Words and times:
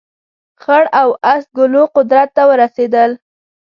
خړ 0.61 0.83
او 1.01 1.09
اس 1.33 1.43
ګلو 1.57 1.83
قدرت 1.95 2.29
ته 2.35 2.43
ورسېدل. 2.49 3.11